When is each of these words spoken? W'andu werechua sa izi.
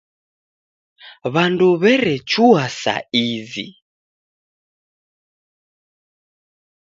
W'andu 1.33 1.67
werechua 1.81 2.63
sa 2.81 2.95
izi. 3.25 3.67